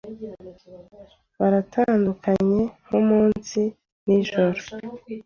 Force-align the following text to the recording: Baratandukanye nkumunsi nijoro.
Baratandukanye 1.39 2.61
nkumunsi 2.85 3.61
nijoro. 4.05 4.61